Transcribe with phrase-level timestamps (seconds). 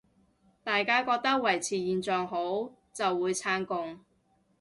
[0.63, 3.99] 大家覺得維持現狀好，就會撐共